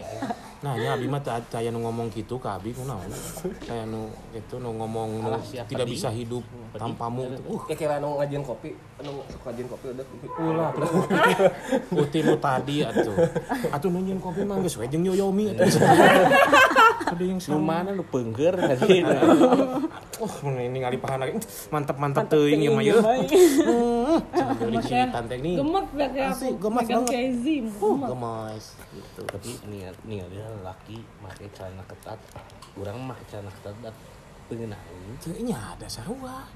[0.66, 3.06] Nah, ya Abi mah teh aya nu ngomong gitu ka Abi kunaon?
[3.62, 5.30] Kayak nu itu nu ngomong nu
[5.70, 6.42] tidak bisa hidup
[6.74, 7.30] tanpamu.
[7.46, 10.06] Uh, kira anu ngajin kopi, anu suka ngajin kopi udah
[10.42, 10.70] ulah
[12.02, 13.14] Uti nu tadi atuh.
[13.70, 15.70] Atuh nu kopi mah geus we jeung Yoyomi atuh.
[17.06, 17.84] Ada yang sama.
[17.84, 19.04] mana nu peunggeur tadi.
[20.16, 21.36] Oh, ini ngali pahan lagi.
[21.68, 23.00] Mantap-mantap teuing ieu mah ieu.
[23.04, 25.60] Dari ciritan teh nih.
[25.60, 26.72] Asli, aku.
[26.72, 27.36] gemes banget.
[28.08, 28.64] Gemas
[28.96, 29.22] gitu.
[29.28, 32.20] Tapi niat niatnya laki pakai celana ketat.
[32.80, 33.96] Urang mah celana ketat dat
[34.48, 35.20] pengenaun.
[35.20, 36.48] Teu nya ada sarua.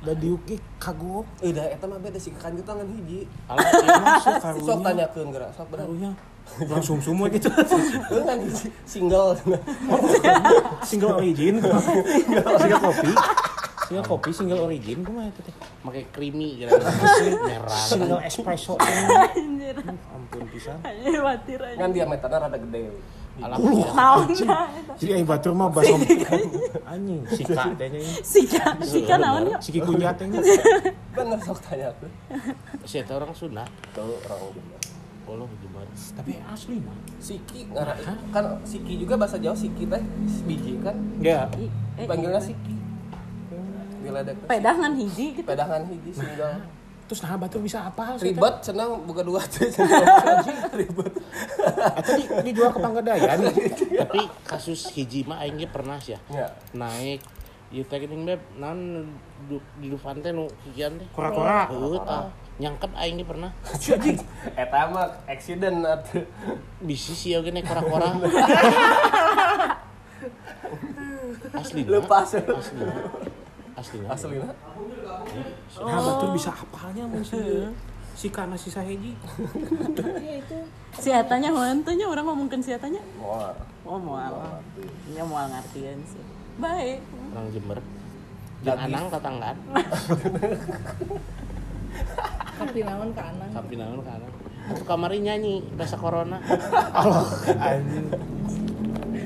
[0.00, 1.26] Da diuki kagok.
[1.44, 3.26] Eh dah eta mah beda sih kanjut tangan hiji.
[4.64, 6.14] Sok tanyakeun geura, sok bener.
[6.66, 7.48] Langsung semua gitu.
[7.50, 8.38] Kan
[8.84, 9.38] single.
[10.82, 11.62] single origin.
[12.58, 13.12] single kopi.
[13.90, 15.54] Single kopi single origin kumaha eta teh?
[15.82, 16.74] Pakai creamy gitu.
[17.42, 17.74] Merah.
[17.74, 18.74] Single espresso.
[18.78, 19.76] Anjir.
[19.86, 20.78] Ampun pisan.
[20.82, 21.78] Anjir watir aja.
[21.78, 22.94] Kan diameternya rada gede.
[25.00, 25.96] Jadi aing batur mah basom
[26.84, 28.04] anjing sika teh nya.
[28.20, 29.58] Sika, sika naon ya?
[29.64, 30.28] Siki kunyat teh.
[31.16, 32.12] Bener sok tanyakeun.
[32.84, 33.64] Si eta orang Sunda.
[33.96, 34.52] Tuh orang
[35.34, 35.90] Allah gimana?
[35.90, 36.96] Tapi asli mah.
[37.18, 37.94] Siki ngara
[38.30, 40.02] kan Siki juga bahasa Jawa Siki teh
[40.44, 40.96] biji kan?
[41.22, 41.46] Ya.
[41.96, 42.74] Eh, panggilnya Siki.
[44.00, 45.46] Dia ledek pedangan hiji gitu.
[45.46, 46.56] Pedangan hiji single.
[47.10, 49.42] Terus nah batur bisa apa sih ribet senang buka dua.
[49.42, 49.66] Tuh
[50.80, 51.12] ribet.
[51.98, 53.38] Atau di, dijual ke Panggadaian
[53.98, 56.18] tapi kasus hiji mah aing ge pernah sih ya.
[56.30, 56.48] Ya.
[56.72, 57.20] Naik
[57.70, 59.10] ieu teh beb naon
[59.46, 61.06] du- di Dufan teh nu hijian teh.
[61.10, 61.66] Kora-kora
[62.02, 62.24] tah
[62.60, 63.50] nyangkep aing ge pernah.
[64.52, 66.28] Eta mah accident atuh.
[66.84, 68.12] Bisi sih ya gini kora-kora.
[71.56, 72.36] Asli lepas.
[72.36, 72.84] Asli
[73.80, 74.52] asli asli nah
[75.80, 77.40] nah batur bisa apalnya mun si
[78.12, 79.16] si kana si saheji.
[81.00, 83.56] Si atanya hentenya orang ngomongin si atanya Wah.
[83.88, 84.60] oh moal.
[85.16, 86.20] Nya moal ngartian sih.
[86.60, 87.00] Baik.
[87.32, 87.78] Orang Jember.
[88.60, 89.56] Jeung anang tetanggaan
[92.56, 93.48] tapi naon ke anak.
[93.50, 94.32] Tapi naon ka anang
[94.70, 96.38] Atuh kamari nyanyi bahasa corona.
[96.92, 97.26] Allah
[97.66, 98.06] anjing.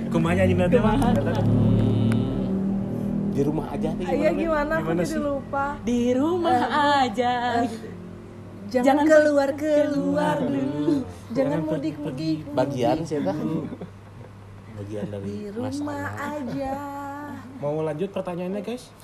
[0.08, 0.96] Kumanya nyanyi nanti mah
[3.34, 4.74] di rumah aja nih Iya gimana?
[4.78, 5.18] Aku jadi sih?
[5.18, 5.66] lupa.
[5.82, 6.62] di rumah
[7.02, 7.32] aja.
[8.64, 11.02] Jangan, Jangan keluar keluar dulu.
[11.30, 12.46] Jangan mudik mudik.
[12.48, 13.34] bagian sih tah
[14.74, 16.74] bagian dari Di rumah masalah aja.
[17.58, 18.94] mau lanjut pertanyaannya guys?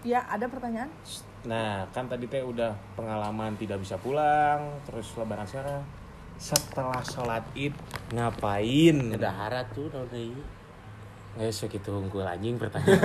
[0.00, 0.88] Ya ada pertanyaan?
[1.40, 5.80] Nah, kan tadi teh udah pengalaman tidak bisa pulang, terus lebaran sekarang.
[6.36, 7.72] Setelah sholat id
[8.12, 8.96] ngapain?
[9.12, 10.32] udah harat tuh naon deui
[11.38, 12.98] Eh, segitu unggul anjing pertanyaan.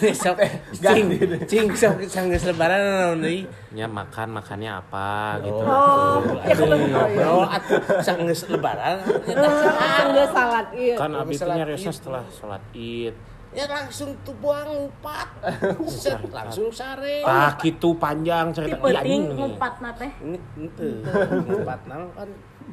[0.16, 0.38] sok
[0.72, 1.12] cing
[1.44, 5.62] cing sok sanggeus lebaran naon deui ya makan makannya apa gitu.
[5.62, 9.02] Oh, ya kan ngobrol atuh sanggeus lebaran
[10.08, 10.94] Enggak salat iya.
[10.96, 11.98] Kan Habis abisnya sholat resnya id.
[12.00, 13.14] setelah sholat id.
[13.52, 15.28] Ya langsung tuh buang empat
[15.86, 19.36] Set, langsung sare Tah gitu panjang cerita anjing nih.
[19.36, 20.88] ngumpat nate ini ente
[21.52, 22.28] empat nang kan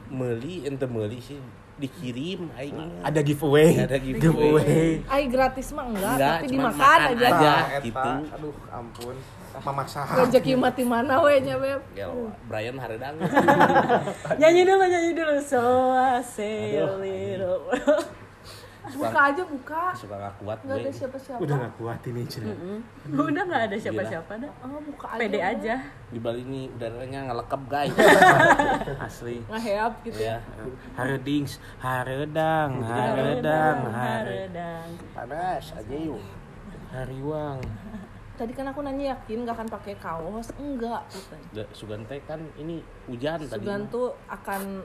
[0.07, 1.39] meuli ente meuli sih
[1.79, 3.87] dikirim aing Ada giveaway.
[3.87, 4.99] Ada giveaway.
[5.07, 7.27] Ai gratis mah enggak, Enggak, tapi dimakan makan aja.
[7.31, 7.53] aja.
[7.79, 8.11] Gitu.
[8.35, 9.15] Aduh, ampun.
[9.63, 10.03] Memaksa.
[10.03, 11.79] Rezeki mati mana we nya, Beb?
[11.95, 13.15] Gel, Brian haredang
[14.43, 15.63] nyanyi dulu nyanyi dulu so
[15.95, 17.71] I say a little
[18.91, 19.83] Buka aja buka.
[19.93, 21.39] suka gak kuat Enggak ada gue siapa-siapa.
[21.39, 22.55] Udah gak kuat ini cerita.
[23.11, 25.19] udah nggak ada siapa-siapa dah Oh, buka aja.
[25.19, 25.75] pede aja
[26.07, 27.93] di Bali ini udaranya ngelekep guys
[29.05, 29.37] Asli.
[29.45, 30.19] Ngeheap gitu.
[30.19, 30.37] ya
[30.93, 34.49] Haredings, haredang, haredang, hare.
[34.49, 36.21] haredang panas aja yuk
[36.89, 37.61] Hariwang.
[38.33, 40.49] Tadi kan aku nanya yakin gak akan pakai kaos.
[40.55, 41.47] Enggak, katanya.
[41.53, 44.81] Da- Sugan teh kan ini hujan tadi Sugan tuh akan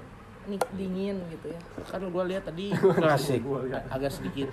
[0.47, 1.61] nih dingin gitu ya.
[1.85, 3.41] kan gua lihat tadi Klasik.
[3.89, 4.49] agak sedikit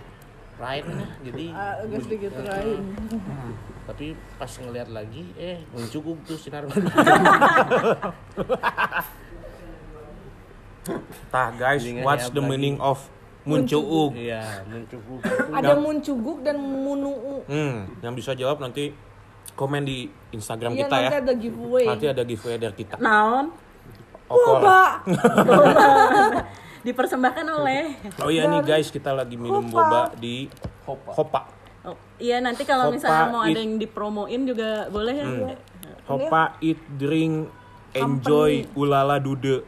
[0.57, 0.83] lain
[1.21, 2.81] jadi Ah, Agak sedikit lain.
[3.83, 6.69] tapi pas ngeliat lagi eh mencukup tuh sinar
[11.29, 12.97] Tah guys, what's ya, the meaning of
[13.43, 14.13] muncuuk?
[14.13, 17.45] iya mencukup Ada muncuguk dan munuu.
[17.45, 18.89] Hmm, yang bisa jawab nanti
[19.53, 21.21] komen di Instagram Iya kita nanti ya.
[21.21, 21.85] ada giveaway.
[21.85, 22.95] Nanti ada giveaway dari kita.
[22.97, 23.53] naon
[24.31, 24.81] Boba.
[26.81, 29.77] dipersembahkan oleh Oh iya nih guys, kita lagi minum Hopa.
[29.77, 30.49] boba di
[30.85, 31.11] Hopa.
[31.13, 31.41] Hopa.
[31.85, 35.27] oh, iya nanti kalau Hopa misalnya mau it- ada yang dipromoin juga boleh ya
[36.09, 39.67] Hopa eat drink enjoy ulala dude.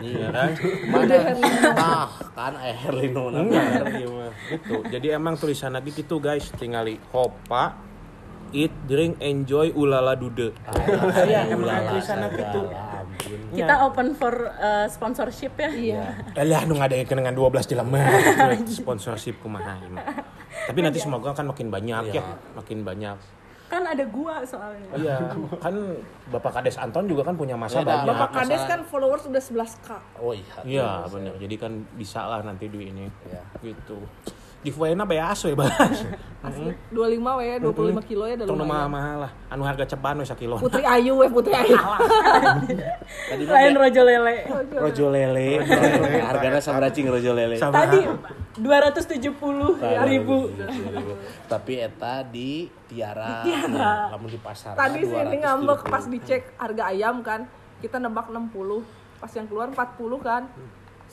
[0.00, 0.50] Ya kan?
[0.88, 1.14] mana
[1.76, 4.32] ah kan eh Herlino Enggak, gimana?
[4.48, 4.74] Gitu.
[4.88, 7.76] Jadi emang tulisan lagi gitu guys, tinggali Hopa
[8.54, 10.54] eat drink enjoy ulala dude.
[11.26, 11.98] Iya, emang
[12.30, 12.60] gitu.
[13.54, 16.02] kita open for uh, sponsorship ya Iya.
[16.34, 18.06] Alah, nu ada yang dengan 12 di lemah.
[18.64, 20.02] Sponsorship kumaha mah.
[20.70, 22.22] Tapi nanti semoga kan makin banyak ya,
[22.54, 23.18] makin banyak.
[23.64, 25.16] kan ada gua soalnya Iya,
[25.58, 25.74] kan
[26.30, 28.06] Bapak Kades Anton juga kan punya masa Beda.
[28.06, 28.06] banyak.
[28.06, 29.88] Bapak Kades kan followers udah 11k.
[30.20, 31.34] oh iya Iya, benar.
[31.42, 33.08] Jadi kan bisa lah nanti duit ini.
[33.26, 33.42] Iya.
[33.64, 33.98] Gitu.
[34.64, 35.68] Giveaway-na bae aso ya, Bas.
[36.40, 38.88] Asli 25 we, 25 kilo ya udah Tong lumayan.
[38.88, 39.32] mahal-mahal lah.
[39.48, 40.56] Anu harga ceban we sakilo.
[40.56, 41.76] Putri Ayu we, Putri Ayu.
[43.28, 44.34] tadi mah lain rojo lele
[44.72, 45.48] Rojo lele.
[46.22, 47.84] harganya sama cing rojo lele Sama.
[47.84, 48.00] tadi
[48.56, 49.36] 270
[50.04, 50.48] ribu
[51.44, 54.08] tapi eta di Tiara Tiara.
[54.10, 57.44] kamu di pasar Tadi sih ini ngambek pas dicek harga ayam kan.
[57.78, 58.80] Kita nebak 60.
[59.18, 59.76] Pas yang keluar 40
[60.20, 60.42] kan.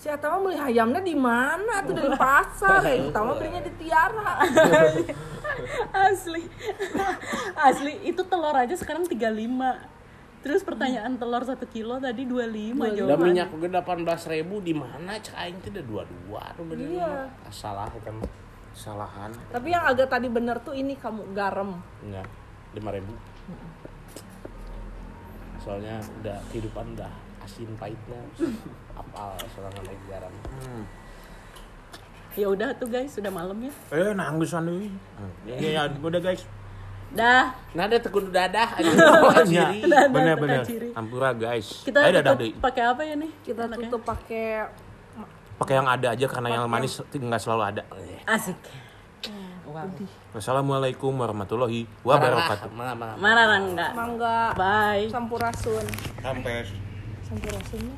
[0.02, 1.86] Si Eta mah beli ayamnya di mana?
[1.86, 2.82] Tuh dari pasar.
[2.82, 3.06] Ya.
[3.06, 4.34] Kita mah belinya di Tiara.
[6.10, 6.42] asli.
[7.70, 9.22] Asli itu telur aja sekarang 35
[10.42, 14.74] terus pertanyaan telur satu kilo tadi 25 dan jawaban minyak gue delapan belas ribu di
[14.74, 15.22] mana?
[15.22, 17.30] Cek aing teh udah dua dua tuh bener Iya.
[17.54, 18.18] salah kan?
[18.74, 19.30] Kesalahan.
[19.54, 21.78] Tapi yang agak tadi bener tuh ini kamu garam.
[22.02, 22.26] enggak
[22.74, 23.14] lima ribu.
[25.62, 27.12] Soalnya udah kehidupan udah
[27.46, 28.22] asin pahitnya
[28.96, 30.34] apal soalnya naik garam
[32.32, 34.88] ya udah tuh guys sudah malam ya Eh, nanggusan deui.
[35.44, 36.48] Ya, ya, udah guys.
[37.12, 37.52] Dah.
[37.76, 38.72] Nah, ada tekudu dadah.
[38.80, 39.84] Iya, ciri.
[40.08, 40.64] bener-bener.
[40.64, 40.90] ciri.
[40.96, 41.84] Ampura guys.
[41.84, 43.32] Kita Ayo dadah tutup pakai apa ya nih?
[43.44, 44.72] Kita tutup pakai
[45.60, 47.84] Pakai yang ada aja karena yang manis nggak selalu ada.
[48.24, 48.56] Asik.
[50.32, 52.72] Wassalamualaikum warahmatullahi wabarakatuh.
[52.72, 53.16] marah, marah.
[53.20, 53.92] Marah enggak?
[53.92, 55.12] mangga Bye.
[55.12, 55.86] sampurasun
[56.24, 56.64] Sampai
[57.28, 57.96] sampurasunnya